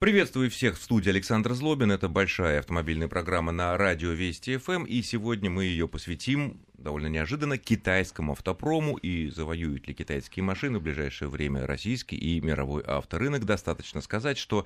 [0.00, 1.92] Приветствую всех в студии Александр Злобин.
[1.92, 4.84] Это большая автомобильная программа на радио Вести ФМ.
[4.84, 10.82] И сегодня мы ее посвятим довольно неожиданно китайскому автопрому и завоюют ли китайские машины в
[10.82, 13.44] ближайшее время российский и мировой авторынок.
[13.44, 14.64] Достаточно сказать, что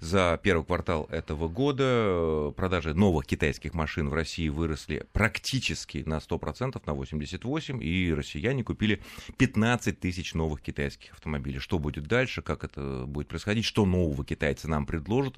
[0.00, 6.18] за первый квартал этого года э, продажи новых китайских машин в России выросли практически на
[6.18, 9.02] 100%, на 88%, и россияне купили
[9.36, 11.58] 15 тысяч новых китайских автомобилей.
[11.58, 15.34] Что будет дальше, как это будет происходить, что нового китайцы нам предложат,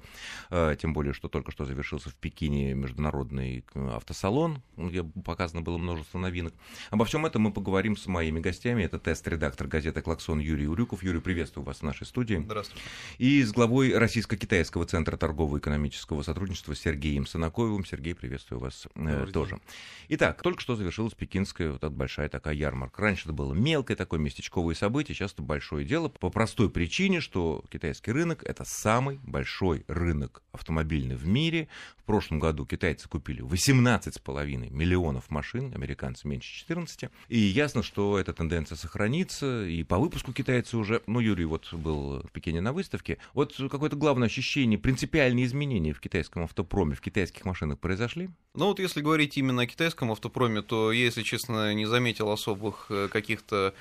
[0.50, 5.78] э, тем более, что только что завершился в Пекине международный э, автосалон, где показано было
[5.78, 6.54] множество новинок.
[6.90, 8.82] Обо всем этом мы поговорим с моими гостями.
[8.82, 11.02] Это тест-редактор газеты «Клаксон» Юрий Урюков.
[11.02, 12.36] Юрий, приветствую вас в нашей студии.
[12.36, 12.82] Здравствуйте.
[13.18, 17.84] И с главой Российско-Китайского центра торгово-экономического сотрудничества Сергеем Санаковым.
[17.84, 19.60] Сергей, приветствую вас э, тоже.
[20.08, 23.02] Итак, только что завершилась пекинская вот эта большая такая ярмарка.
[23.02, 27.64] Раньше это было мелкое такое местечковое событие, сейчас это большое дело по простой причине, что
[27.70, 31.68] китайский рынок— это самый большой рынок автомобильный в мире.
[31.96, 37.10] В прошлом году китайцы купили 18,5 миллионов машин, американцы американцы меньше 14.
[37.28, 39.66] И ясно, что эта тенденция сохранится.
[39.66, 41.02] И по выпуску китайцы уже...
[41.06, 43.18] Ну, Юрий вот был в Пекине на выставке.
[43.34, 48.30] Вот какое-то главное ощущение, принципиальные изменения в китайском автопроме, в китайских машинах произошли?
[48.54, 52.86] Ну вот если говорить именно о китайском автопроме, то я, если честно, не заметил особых
[52.90, 53.74] э, каких-то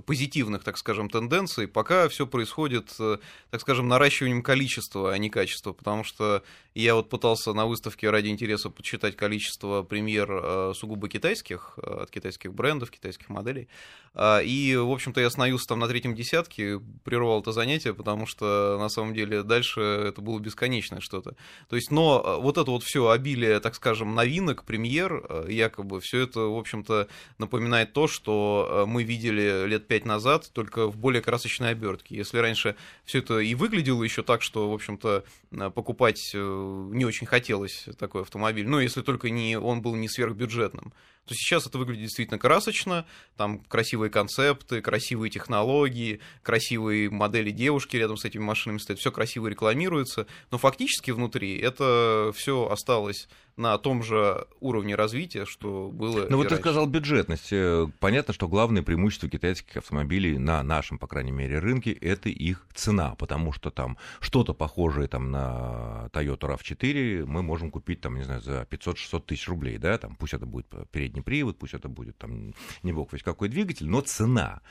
[0.00, 3.18] позитивных, так скажем, тенденций, пока все происходит, э,
[3.50, 6.42] так скажем, наращиванием количества, а не качества, потому что
[6.74, 12.10] я вот пытался на выставке ради интереса подсчитать количество премьер э, сугубо китайских, э, от
[12.10, 13.68] китайских брендов, китайских моделей,
[14.14, 18.78] а, и, в общем-то, я остановился там на третьем десятке, прервал это занятие, потому что,
[18.78, 21.34] на самом деле, дальше это было бесконечное что-то.
[21.68, 26.40] То есть, но вот это вот все обилие, так скажем, новинок, премьер, якобы, все это,
[26.40, 31.70] в общем-то, напоминает то, что мы видели лет лет пять назад, только в более красочной
[31.70, 32.16] обертке.
[32.16, 37.04] Если раньше все это и выглядело еще так, что, в общем-то, э, покупать э, не
[37.04, 40.92] очень хотелось такой автомобиль, ну, если только не, он был не сверхбюджетным,
[41.26, 43.06] то сейчас это выглядит действительно красочно,
[43.36, 49.46] там красивые концепты, красивые технологии, красивые модели девушки рядом с этими машинами стоят, все красиво
[49.46, 56.26] рекламируется, но фактически внутри это все осталось на том же уровне развития, что было.
[56.28, 57.52] Ну вот ты сказал бюджетность.
[57.52, 62.66] Э, понятно, что главное преимущество китайских автомобилей на нашем, по крайней мере, рынке это их
[62.74, 68.24] цена, потому что там что-то похожее там на Toyota RAV4 мы можем купить там, не
[68.24, 72.16] знаю, за 500-600 тысяч рублей, да, там пусть это будет передний привод, пусть это будет
[72.18, 74.62] там не бог весь какой двигатель, но цена.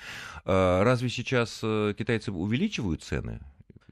[0.46, 3.40] Э, разве сейчас э, китайцы увеличивают цены?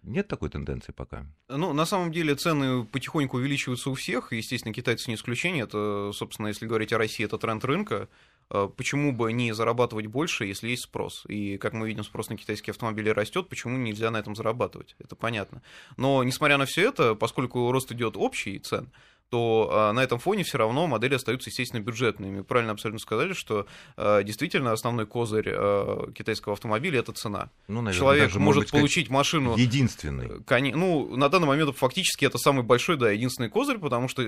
[0.04, 1.26] Нет такой тенденции пока?
[1.50, 5.66] Ну, на самом деле цены потихоньку увеличиваются у всех, естественно, китайцы не исключение.
[5.66, 8.08] Это, собственно, если говорить о России, это тренд рынка.
[8.50, 11.26] А почему бы не зарабатывать больше, если есть спрос?
[11.28, 14.96] И, как мы видим, спрос на китайские автомобили растет, почему нельзя на этом зарабатывать?
[15.00, 15.62] Это понятно.
[15.98, 18.90] Но, несмотря на все это, поскольку рост идет общий цен,
[19.30, 22.42] то а, на этом фоне все равно модели остаются, естественно, бюджетными.
[22.42, 27.50] Правильно абсолютно сказали, что а, действительно основной козырь а, китайского автомобиля это цена.
[27.68, 29.56] Ну, наверное, Человек может, может получить машину.
[29.56, 30.44] Единственный.
[30.44, 30.64] Кон...
[30.72, 34.24] Ну, на данный момент фактически это самый большой, да, единственный козырь, потому что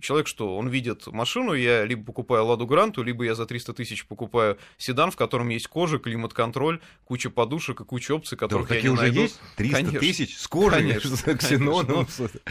[0.00, 4.06] человек что, он видит машину, я либо покупаю Ладу Гранту, либо я за 300 тысяч
[4.06, 8.82] покупаю седан, в котором есть кожа, климат-контроль, куча подушек и куча опций, которых да, я
[8.82, 9.22] не уже найду.
[9.22, 9.40] есть?
[9.56, 12.06] 300 тысяч с кожей, конечно, с ксеноном.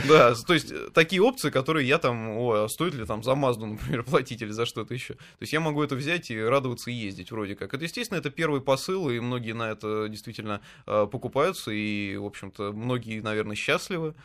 [0.08, 3.66] Да, то есть такие опции, которые я там, о, а стоит ли там за Мазду,
[3.66, 5.13] например, платить или за что-то еще.
[5.13, 7.73] То есть я могу это взять и радоваться и ездить вроде как.
[7.73, 12.72] Это, естественно, это первый посыл, и многие на это действительно э, покупаются, и, в общем-то,
[12.73, 14.16] многие, наверное, счастливы.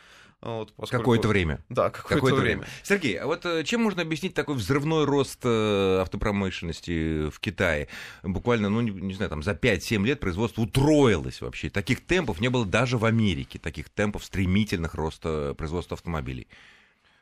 [0.41, 1.03] Вот, поскольку...
[1.03, 1.63] Какое-то время.
[1.69, 2.61] Да, какое-то, какое время.
[2.61, 2.67] время.
[2.83, 7.89] Сергей, а вот э, чем можно объяснить такой взрывной рост э, автопромышленности в Китае?
[8.23, 11.69] Буквально, ну, не, не знаю, там за 5-7 лет производство утроилось вообще.
[11.69, 16.47] Таких темпов не было даже в Америке, таких темпов стремительных роста производства автомобилей.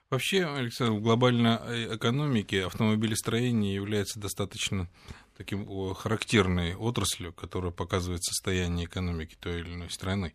[0.09, 4.89] Вообще, Александр, в глобальной э, экономике автомобилестроение является достаточно
[5.37, 10.33] таким характерной отраслью, которая показывает состояние экономики той или иной страны.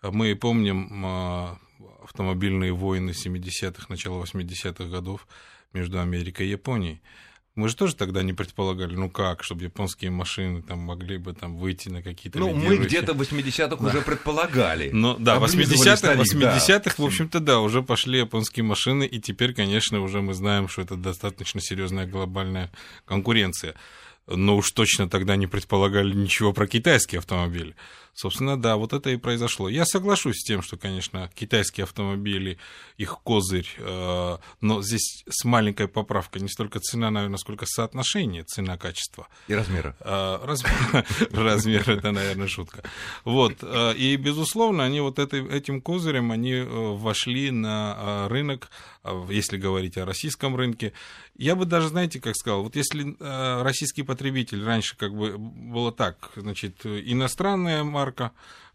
[0.00, 1.58] А мы помним а,
[2.02, 5.28] автомобильные войны 70-х, начала 80-х годов
[5.72, 7.02] между Америкой и Японией.
[7.54, 11.56] Мы же тоже тогда не предполагали, ну как, чтобы японские машины там могли бы там
[11.56, 13.86] выйти на какие-то Ну, мы где-то в 80-х да.
[13.86, 14.90] уже предполагали.
[14.92, 20.00] Ну, да, в 80-х, 80 в общем-то, да, уже пошли японские машины, и теперь, конечно,
[20.00, 22.72] уже мы знаем, что это достаточно серьезная глобальная
[23.04, 23.74] конкуренция.
[24.26, 27.76] Но уж точно тогда не предполагали ничего про китайские автомобили.
[28.14, 29.68] Собственно, да, вот это и произошло.
[29.68, 32.58] Я соглашусь с тем, что, конечно, китайские автомобили,
[32.96, 39.26] их козырь, э, но здесь с маленькой поправкой не столько цена, наверное, сколько соотношение цена-качество.
[39.48, 39.96] И размера.
[39.98, 40.38] Э,
[41.32, 42.84] размер, это, наверное, шутка.
[43.24, 48.70] Вот, э, и, безусловно, они вот этим козырем, они вошли на рынок,
[49.28, 50.92] если говорить о российском рынке.
[51.36, 53.16] Я бы даже, знаете, как сказал, вот если
[53.62, 58.03] российский потребитель раньше как бы было так, значит, иностранная марка,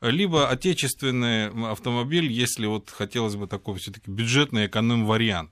[0.01, 5.51] либо отечественный автомобиль, если вот хотелось бы такой все-таки бюджетный эконом-вариант.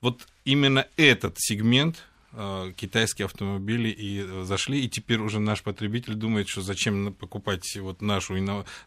[0.00, 6.48] Вот именно этот сегмент э, китайские автомобили и зашли, и теперь уже наш потребитель думает,
[6.48, 8.34] что зачем покупать вот нашу,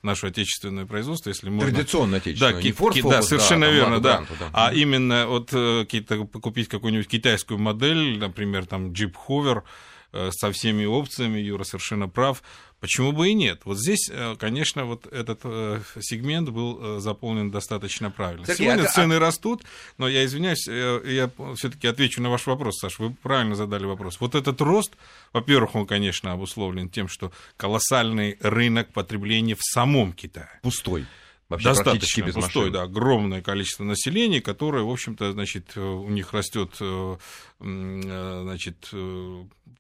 [0.04, 1.72] нашу отечественное производство, если можно...
[1.72, 4.14] Традиционное отечественное, да, не Ford да, совершенно да, верно, да.
[4.18, 4.50] Гранту, да.
[4.54, 5.86] А именно вот э,
[6.42, 9.62] купить какую-нибудь китайскую модель, например, там Jeep Hover, э,
[10.12, 12.42] со всеми опциями, Юра совершенно прав,
[12.82, 13.62] Почему бы и нет?
[13.64, 18.44] Вот здесь, э, конечно, вот этот э, сегмент был э, заполнен достаточно правильно.
[18.48, 18.92] Сергей, Сегодня а...
[18.92, 19.62] цены растут,
[20.00, 22.98] но я извиняюсь, я все-таки отвечу на ваш вопрос, Саш.
[22.98, 24.20] Вы правильно задали вопрос.
[24.20, 24.94] Вот этот рост,
[25.32, 30.60] во-первых, он, конечно, обусловлен тем, что колоссальный рынок потребления в самом Китае.
[30.64, 31.06] Пустой.
[31.52, 32.74] Вообще Достаточно без пустой, машин.
[32.74, 36.78] да, огромное количество населения, которое, в общем-то, значит, у них растет,
[37.60, 38.94] значит,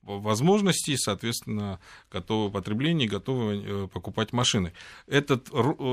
[0.04, 1.80] возможностей, соответственно,
[2.12, 4.74] готовы потребление, готовы э, покупать машины.
[5.08, 5.50] Этот,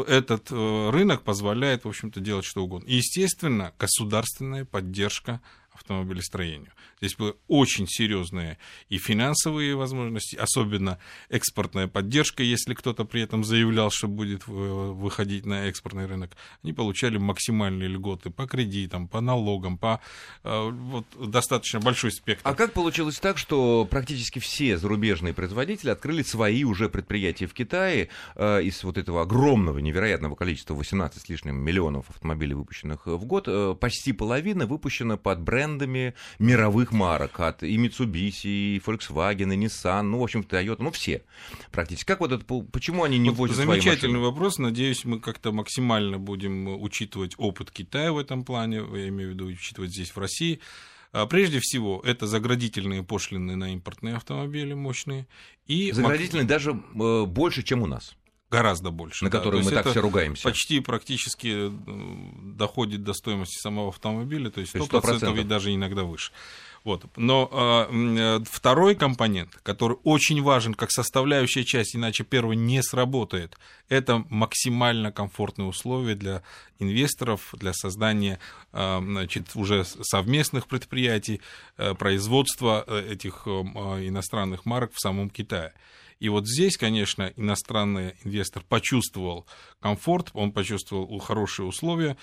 [0.09, 2.87] этот э, рынок позволяет, в общем-то, делать что угодно.
[2.87, 5.41] И, естественно, государственная поддержка
[5.79, 6.73] автомобилестроению.
[7.01, 8.59] Здесь были очень серьезные
[8.89, 10.99] и финансовые возможности, особенно
[11.29, 16.37] экспортная поддержка, если кто-то при этом заявлял, что будет э, выходить на экспортный рынок.
[16.63, 20.01] Они получали максимальные льготы по кредитам, по налогам, по
[20.43, 22.43] э, вот, достаточно большой спектр.
[22.45, 28.09] А как получилось так, что практически все зарубежные производители открыли свои уже предприятия в Китае
[28.35, 33.49] э, из вот этого огромного, невероятного количества, 18 с лишним миллионов автомобилей, выпущенных в год,
[33.79, 40.19] почти половина выпущена под брендами мировых марок, от и Mitsubishi, и Volkswagen, и Nissan, ну,
[40.19, 41.23] в общем, Toyota, ну, все
[41.71, 42.07] практически.
[42.07, 46.81] Как вот это, почему они не вот возят Замечательный вопрос, надеюсь, мы как-то максимально будем
[46.81, 50.61] учитывать опыт Китая в этом плане, я имею в виду учитывать здесь, в России.
[51.13, 55.27] А, прежде всего, это заградительные пошлины на импортные автомобили мощные.
[55.67, 56.49] И заградительные мак...
[56.49, 58.18] даже э, больше, чем у нас.
[58.51, 59.25] Гораздо больше.
[59.25, 59.39] На да.
[59.39, 60.43] которые мы так все ругаемся.
[60.43, 61.71] Почти практически э,
[62.57, 65.41] доходит до стоимости самого автомобиля, то есть 100%, то есть 100%.
[65.41, 66.33] и даже иногда выше.
[66.85, 67.05] Вот.
[67.17, 67.51] Но
[67.91, 73.59] э, второй компонент, который очень важен как составляющая часть, иначе первый не сработает,
[73.89, 76.43] это максимально комфортные условия для
[76.79, 78.39] инвесторов, для создания
[78.73, 81.41] э, значит, уже совместных предприятий,
[81.77, 85.73] э, производства э, этих э, иностранных марок в самом Китае.
[86.21, 89.47] И вот здесь, конечно, иностранный инвестор почувствовал
[89.81, 92.17] комфорт, он почувствовал хорошие условия,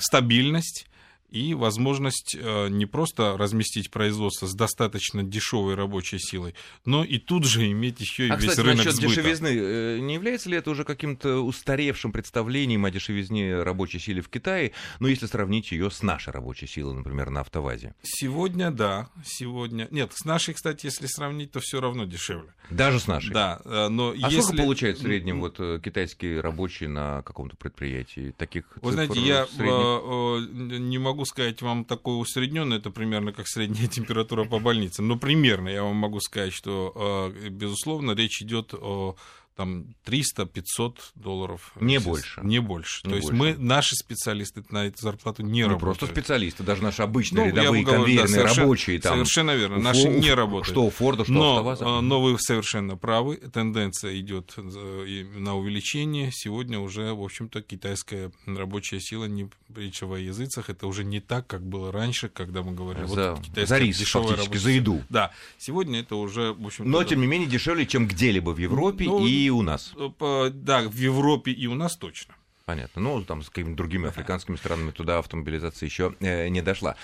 [0.00, 0.86] стабильность,
[1.30, 6.54] и возможность э, не просто разместить производство с достаточно дешевой рабочей силой,
[6.84, 9.08] но и тут же иметь еще и а, весь кстати, рынок насчет сбыта.
[9.08, 14.28] дешевизны, э, не является ли это уже каким-то устаревшим представлением о дешевизне рабочей силы в
[14.28, 17.94] Китае, ну, если сравнить ее с нашей рабочей силой, например, на автовазе?
[18.02, 19.88] Сегодня, да, сегодня.
[19.90, 22.54] Нет, с нашей, кстати, если сравнить, то все равно дешевле.
[22.70, 23.32] Даже с нашей?
[23.32, 24.40] Да, э, но а если...
[24.40, 28.34] сколько получает в среднем вот китайские рабочие на каком-то предприятии?
[28.38, 30.80] Таких Вы знаете, я средних...
[30.80, 35.02] не могу сказать вам такой усредненный, это примерно как средняя температура по больнице.
[35.02, 39.16] Но примерно я вам могу сказать, что, э, безусловно, речь идет о
[39.58, 41.72] там 300-500 долларов.
[41.80, 42.40] Не больше.
[42.44, 43.00] Не больше.
[43.02, 43.26] Не То больше.
[43.26, 45.98] есть мы, наши специалисты на эту зарплату не ну, работают.
[45.98, 49.00] просто специалисты, даже наши обычные ну, рядовые говорю, конвейерные да, рабочие.
[49.00, 50.68] Там, совершенно верно, наши Фо, не работают.
[50.68, 51.84] Что у Форда, что но, АвтоВАЗа.
[51.84, 56.30] Э, но вы совершенно правы, тенденция идет э, на увеличение.
[56.32, 61.48] Сегодня уже, в общем-то, китайская рабочая сила, не речь о языцах, это уже не так,
[61.48, 65.02] как было раньше, когда мы говорили, за, вот китайская за рис, дешевая фактически, за еду.
[65.08, 69.06] Да, сегодня это уже, в общем Но, тем не менее, дешевле, чем где-либо в Европе
[69.06, 69.94] ну, и у нас.
[69.96, 72.34] Да, в Европе и у нас точно.
[72.68, 73.00] Понятно.
[73.00, 76.96] Ну, там с какими-то другими африканскими странами туда автомобилизация еще э, не дошла.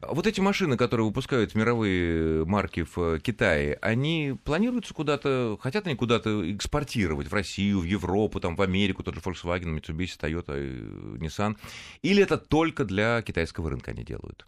[0.00, 6.54] Вот эти машины, которые выпускают мировые марки в Китае, они планируются куда-то, хотят они куда-то
[6.54, 11.56] экспортировать в Россию, в Европу, там, в Америку, тот же Volkswagen, Mitsubishi, Toyota, Nissan,
[12.02, 14.46] или это только для китайского рынка они делают?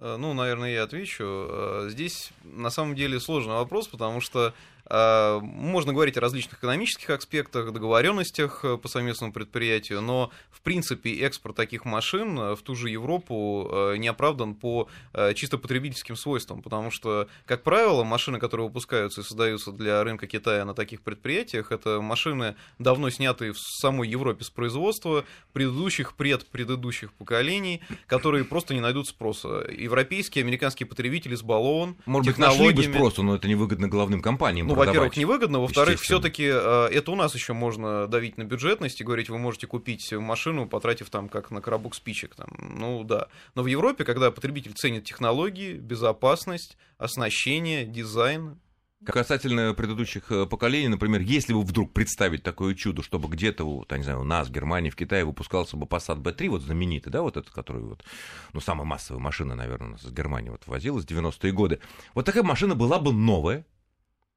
[0.00, 1.24] Э, ну, наверное, я отвечу.
[1.24, 4.52] Э, здесь на самом деле сложный вопрос, потому что
[4.88, 11.56] можно говорить о различных экономических аспектах, договоренностях э, по совместному предприятию, но в принципе экспорт
[11.56, 14.88] таких машин э, в ту же Европу э, не оправдан по
[15.34, 20.64] чисто потребительским свойствам, потому что, как правило, машины, которые выпускаются и создаются для рынка Китая
[20.64, 27.80] на таких предприятиях, это машины, давно снятые в самой Европе с производства предыдущих, предпредыдущих поколений,
[28.06, 29.66] которые просто не найдут спроса.
[29.70, 34.76] Европейский, американский потребитель избалован Может быть, нашли бы спросу, но это невыгодно главным компаниям Ну,
[34.76, 39.28] во-первых, невыгодно, во-вторых, все-таки э, это у нас еще можно давить на бюджетность и говорить,
[39.28, 42.34] вы можете купить машину, потратив там как на коробок спичек.
[42.34, 42.48] Там.
[42.58, 43.28] Ну да.
[43.54, 48.58] Но в Европе, когда потребитель ценит технологии, безопасность, оснащение, дизайн,
[49.02, 54.02] Касательно предыдущих э, поколений, например, если вы вдруг представить такое чудо, чтобы где-то, вот, не
[54.02, 57.38] знаю, у нас, в Германии, в Китае выпускался бы Passat B3, вот знаменитый, да, вот
[57.38, 58.04] этот, который вот,
[58.52, 61.80] ну, самая массовая машина, наверное, у нас из Германии вот возилась в 90-е годы.
[62.14, 63.64] Вот такая машина была бы новая,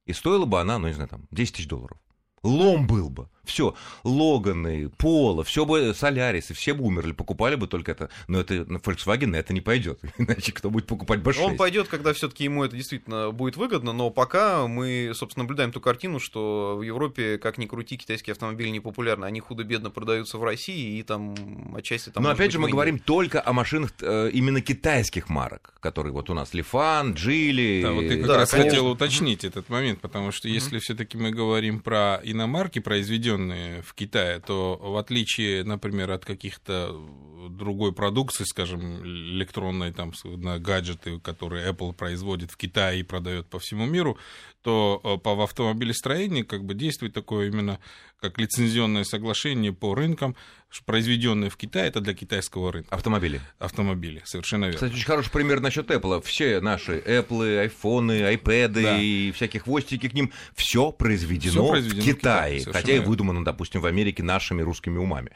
[0.06, 1.98] и стоила бы она, ну, не знаю, там, 10 тысяч долларов.
[2.44, 3.28] Лом был бы.
[3.44, 3.74] Все,
[4.04, 8.08] Логаны, Поло, все бы, Солярисы, все бы умерли, покупали бы только это.
[8.26, 10.00] Но это на Volkswagen на это не пойдет.
[10.18, 11.42] Иначе кто будет покупать B6?
[11.42, 15.80] Он пойдет, когда все-таки ему это действительно будет выгодно, но пока мы, собственно, наблюдаем ту
[15.80, 19.26] картину, что в Европе, как ни крути, китайские автомобили не популярны.
[19.26, 22.22] Они худо-бедно продаются в России, и там отчасти там.
[22.22, 26.34] Но опять же, мы говорим только о машинах э, именно китайских марок, которые вот у
[26.34, 27.82] нас Лифан, Джили.
[27.82, 28.70] Да, вот я как да, раз конечно.
[28.70, 34.40] хотел уточнить этот момент, потому что если все-таки мы говорим про иномарки, произведенные в Китае,
[34.40, 36.94] то в отличие, например, от каких-то
[37.48, 43.58] другой продукции, скажем, электронной, там, на гаджеты, которые Apple производит в Китае и продает по
[43.58, 44.18] всему миру,
[44.64, 47.78] то э, по в автомобилестроении как бы действует такое именно
[48.20, 50.34] как лицензионное соглашение по рынкам,
[50.86, 52.92] произведенные в Китае, это для китайского рынка.
[52.94, 53.40] Автомобили.
[53.58, 54.76] Автомобили, совершенно верно.
[54.76, 56.22] Кстати, очень хороший пример насчет Apple.
[56.22, 58.98] Все наши Apple, айфоны, iPad да.
[58.98, 62.56] и всякие хвостики к ним, все произведено, все произведено в Китае.
[62.56, 65.30] В Китае хотя и выдумано, допустим, в Америке нашими русскими умами.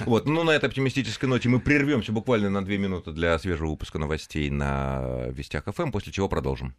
[0.00, 3.98] Вот, ну на этой оптимистической ноте мы прервемся буквально на две минуты для свежего выпуска
[3.98, 6.70] новостей на Вестях ФМ, после чего продолжим.